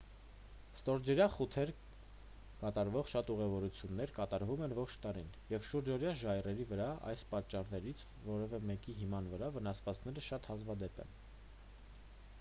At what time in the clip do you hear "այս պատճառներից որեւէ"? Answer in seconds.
7.11-8.61